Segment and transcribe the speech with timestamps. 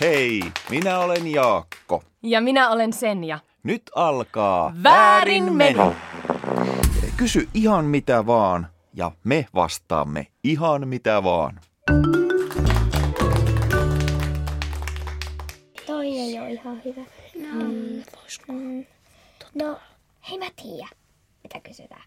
[0.00, 2.02] Hei, minä olen Jaakko.
[2.22, 3.38] Ja minä olen Senja.
[3.62, 5.78] Nyt alkaa Väärin meni.
[7.16, 11.60] Kysy ihan mitä vaan ja me vastaamme ihan mitä vaan.
[15.86, 17.00] Toi ei ole ihan hyvä.
[17.34, 18.02] No, mm?
[18.48, 18.86] Mm.
[19.54, 19.78] No,
[20.30, 20.88] hei mä tiedä,
[21.42, 22.04] mitä kysytään.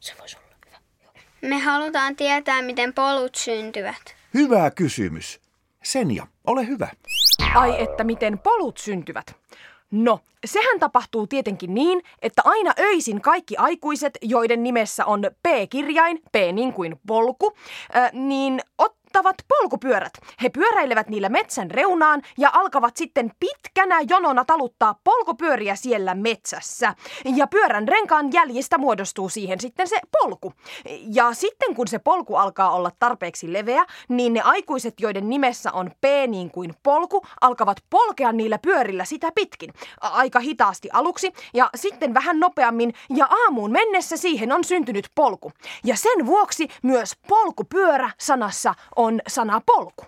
[0.00, 0.78] Se voisi olla hyvä.
[1.40, 4.16] Me halutaan tietää, miten polut syntyvät.
[4.34, 5.40] Hyvä kysymys.
[5.84, 6.88] Senja, ole hyvä.
[7.54, 9.36] Ai että miten polut syntyvät.
[9.90, 16.34] No, sehän tapahtuu tietenkin niin, että aina öisin kaikki aikuiset, joiden nimessä on P-kirjain, P
[16.52, 17.52] niin kuin polku,
[17.96, 18.97] äh, niin ottavat
[19.48, 20.12] polkupyörät.
[20.42, 26.94] He pyöräilevät niillä metsän reunaan ja alkavat sitten pitkänä jonona taluttaa polkupyöriä siellä metsässä.
[27.24, 30.52] Ja pyörän renkaan jäljistä muodostuu siihen sitten se polku.
[31.12, 35.90] Ja sitten kun se polku alkaa olla tarpeeksi leveä, niin ne aikuiset, joiden nimessä on
[36.00, 39.72] P niin kuin polku, alkavat polkea niillä pyörillä sitä pitkin.
[40.00, 45.52] Aika hitaasti aluksi ja sitten vähän nopeammin ja aamuun mennessä siihen on syntynyt polku.
[45.84, 50.04] Ja sen vuoksi myös polkupyörä sanassa on sana polku.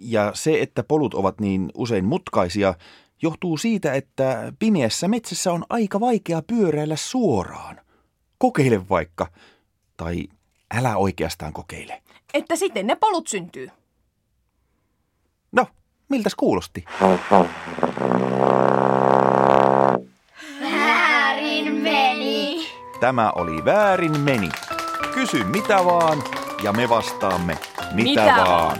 [0.00, 2.74] Ja se, että polut ovat niin usein mutkaisia,
[3.22, 7.80] johtuu siitä, että pimeässä metsässä on aika vaikea pyöräillä suoraan.
[8.38, 9.26] Kokeile vaikka.
[9.96, 10.24] Tai
[10.74, 12.02] älä oikeastaan kokeile.
[12.34, 13.68] Että sitten ne polut syntyy.
[15.52, 15.66] No,
[16.08, 16.84] miltäs kuulosti?
[20.60, 22.66] Väärin meni.
[23.00, 24.48] Tämä oli väärin meni.
[25.14, 26.22] Kysy mitä vaan
[26.62, 27.58] ja me vastaamme
[27.96, 28.78] mitä, Mitä vaan.